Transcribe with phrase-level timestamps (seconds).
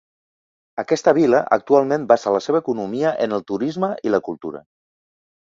[0.83, 4.65] Aquesta vila actualment basa la seva economia en el turisme i la cultura.